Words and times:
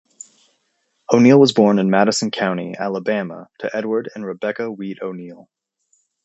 O'Neal 1.13 1.39
was 1.39 1.51
born 1.53 1.77
in 1.77 1.91
Madison 1.91 2.31
County, 2.31 2.73
Alabama, 2.75 3.49
to 3.59 3.69
Edward 3.71 4.09
and 4.15 4.25
Rebecca 4.25 4.71
Wheat 4.71 4.99
O'Neal. 4.99 5.47